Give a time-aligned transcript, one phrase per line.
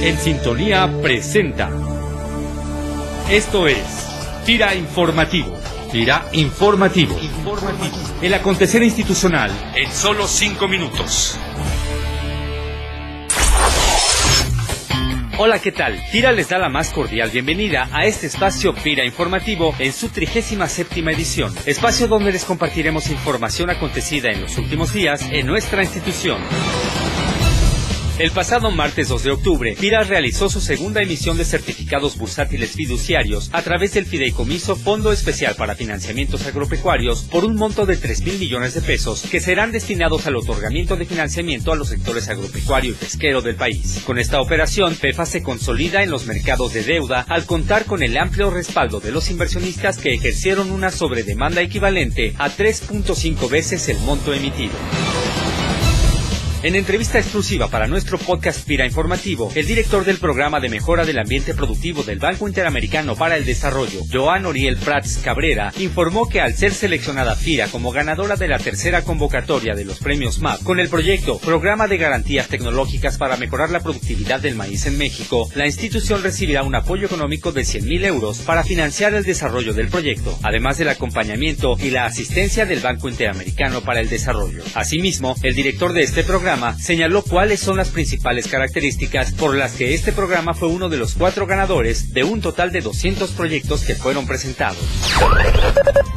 [0.00, 1.70] En Sintonía presenta.
[3.28, 3.78] Esto es
[4.46, 5.58] Tira Informativo.
[5.90, 7.18] Tira Informativo.
[7.20, 7.96] Informativo.
[8.22, 11.36] El acontecer institucional en solo cinco minutos.
[15.36, 16.00] Hola, ¿qué tal?
[16.12, 20.68] Tira les da la más cordial bienvenida a este espacio Pira Informativo en su trigésima
[20.68, 26.38] séptima edición, espacio donde les compartiremos información acontecida en los últimos días en nuestra institución.
[28.18, 33.48] El pasado martes 2 de octubre, Pira realizó su segunda emisión de certificados bursátiles fiduciarios
[33.52, 38.40] a través del fideicomiso Fondo Especial para Financiamientos Agropecuarios por un monto de 3 mil
[38.40, 42.94] millones de pesos que serán destinados al otorgamiento de financiamiento a los sectores agropecuario y
[42.94, 44.02] pesquero del país.
[44.04, 48.18] Con esta operación, PEFA se consolida en los mercados de deuda al contar con el
[48.18, 54.34] amplio respaldo de los inversionistas que ejercieron una sobredemanda equivalente a 3.5 veces el monto
[54.34, 54.74] emitido.
[56.68, 61.18] En entrevista exclusiva para nuestro podcast Pira Informativo, el director del programa de mejora del
[61.18, 66.52] ambiente productivo del Banco Interamericano para el Desarrollo, Joan Oriel Prats Cabrera, informó que al
[66.52, 70.90] ser seleccionada FIRA como ganadora de la tercera convocatoria de los premios MAP con el
[70.90, 76.22] proyecto Programa de Garantías Tecnológicas para Mejorar la Productividad del Maíz en México, la institución
[76.22, 80.90] recibirá un apoyo económico de 100.000 euros para financiar el desarrollo del proyecto, además del
[80.90, 84.62] acompañamiento y la asistencia del Banco Interamericano para el Desarrollo.
[84.74, 89.94] Asimismo, el director de este programa señaló cuáles son las principales características por las que
[89.94, 93.94] este programa fue uno de los cuatro ganadores de un total de 200 proyectos que
[93.94, 94.78] fueron presentados.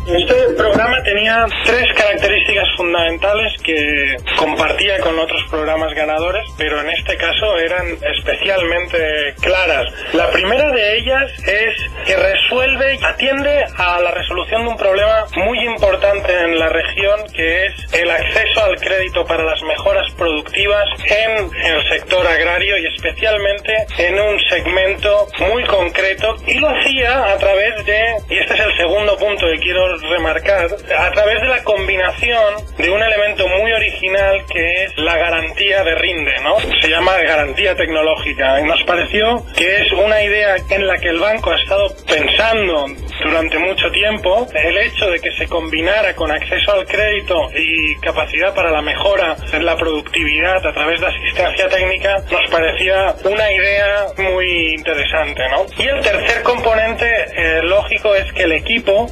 [0.08, 7.16] Este programa tenía tres características fundamentales que compartía con otros programas ganadores, pero en este
[7.18, 7.86] caso eran
[8.18, 9.86] especialmente claras.
[10.14, 11.76] La primera de ellas es
[12.06, 17.68] que resuelve, atiende a la resolución de un problema muy importante en la región, que
[17.68, 23.74] es el acceso al crédito para las mejoras productivas en el sector agrario y especialmente
[23.98, 28.78] en un segmento muy concreto y lo hacía a través de, y este es el
[28.78, 34.46] segundo punto que quiero remarcar, a través de la combinación de un elemento muy original
[34.54, 36.60] que es la garantía de rinde, ¿no?
[36.82, 41.20] Se llama garantía tecnológica y nos pareció que es una idea en la que el
[41.20, 42.86] banco ha estado pensando
[43.22, 48.54] durante mucho tiempo, el hecho de que se combinara con acceso al crédito y capacidad
[48.54, 54.06] para la mejora en la productividad a través de asistencia técnica nos parecía una idea
[54.18, 55.66] muy interesante, ¿no?
[55.78, 59.08] Y el tercer componente eh, lógico es que el equipo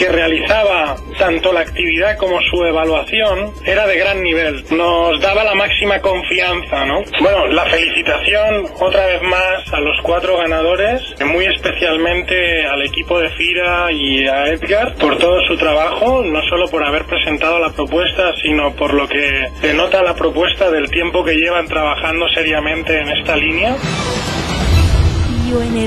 [0.00, 4.64] que realizaba tanto la actividad como su evaluación era de gran nivel.
[4.70, 7.02] Nos daba la máxima confianza, ¿no?
[7.20, 13.28] Bueno, la felicitación otra vez más a los cuatro ganadores, muy especialmente al equipo de
[13.28, 18.32] FIRA y a Edgar por todo su trabajo, no solo por haber presentado la propuesta,
[18.42, 23.36] sino por lo que denota la propuesta del tiempo que llevan trabajando seriamente en esta
[23.36, 23.76] línea.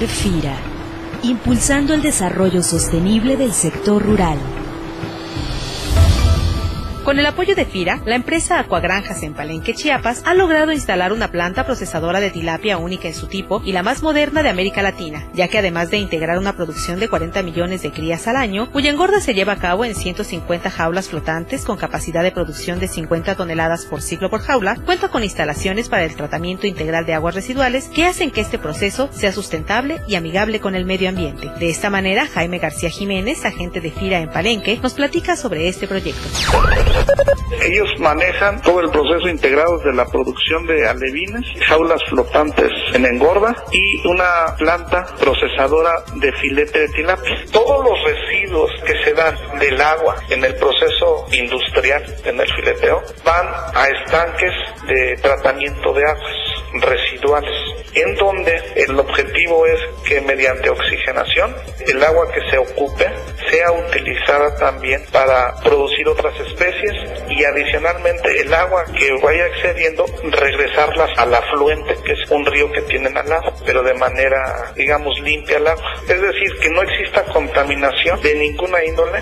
[0.07, 0.52] FIRA
[1.23, 4.37] impulsando el desarrollo sostenible del sector rural.
[7.13, 11.29] Con el apoyo de FIRA, la empresa Acuagranjas en Palenque, Chiapas, ha logrado instalar una
[11.29, 15.27] planta procesadora de tilapia única en su tipo y la más moderna de América Latina,
[15.31, 18.89] ya que además de integrar una producción de 40 millones de crías al año, cuya
[18.89, 23.35] engorda se lleva a cabo en 150 jaulas flotantes con capacidad de producción de 50
[23.35, 27.89] toneladas por ciclo por jaula, cuenta con instalaciones para el tratamiento integral de aguas residuales
[27.89, 31.51] que hacen que este proceso sea sustentable y amigable con el medio ambiente.
[31.59, 35.87] De esta manera, Jaime García Jiménez, agente de FIRA en Palenque, nos platica sobre este
[35.87, 36.27] proyecto.
[37.61, 43.55] Ellos manejan todo el proceso integrado de la producción de alevines, jaulas flotantes en engorda
[43.71, 47.45] y una planta procesadora de filete de tilapia.
[47.51, 53.01] Todos los residuos que se dan del agua en el proceso industrial, en el fileteo,
[53.23, 54.53] van a estanques
[54.87, 57.55] de tratamiento de aguas residuales,
[57.93, 61.55] en donde el objetivo es que mediante oxigenación
[61.87, 63.09] el agua que se ocupe
[63.49, 66.93] sea utilizada también para producir otras especies
[67.29, 72.81] y adicionalmente el agua que vaya excediendo regresarlas al afluente, que es un río que
[72.83, 75.93] tienen al lado, pero de manera, digamos, limpia el agua.
[76.07, 79.21] Es decir, que no exista contaminación de ninguna índole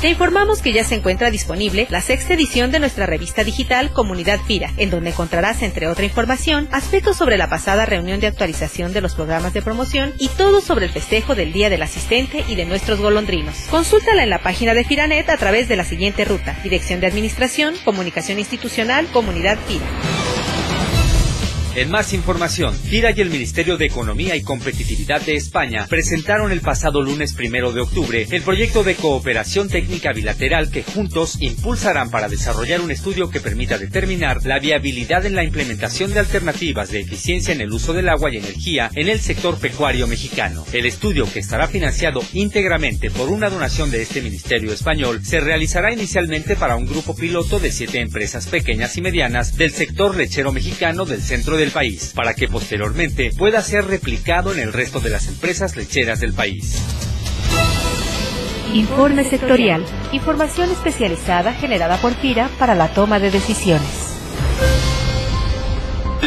[0.00, 4.40] te informamos que ya se encuentra disponible la sexta edición de nuestra revista digital Comunidad
[4.40, 9.02] FIRA, en donde encontrarás, entre otra información, aspectos sobre la pasada reunión de actualización de
[9.02, 12.64] los programas de promoción y todo sobre el festejo del Día del Asistente y de
[12.64, 13.56] nuestros golondrinos.
[13.70, 17.74] Consúltala en la página de Firanet a través de la siguiente ruta: Dirección de Administración,
[17.84, 20.19] Comunicación Institucional, Comunidad FIRA.
[21.76, 26.62] En más información, FIRA y el Ministerio de Economía y Competitividad de España presentaron el
[26.62, 32.28] pasado lunes primero de octubre el proyecto de cooperación técnica bilateral que juntos impulsarán para
[32.28, 37.54] desarrollar un estudio que permita determinar la viabilidad en la implementación de alternativas de eficiencia
[37.54, 40.64] en el uso del agua y energía en el sector pecuario mexicano.
[40.72, 45.92] El estudio, que estará financiado íntegramente por una donación de este Ministerio español, se realizará
[45.92, 51.04] inicialmente para un grupo piloto de siete empresas pequeñas y medianas del sector lechero mexicano
[51.04, 55.28] del centro del país, para que posteriormente pueda ser replicado en el resto de las
[55.28, 56.82] empresas lecheras del país.
[58.74, 59.84] Informe sectorial.
[60.12, 63.99] Información especializada generada por FIRA para la toma de decisiones.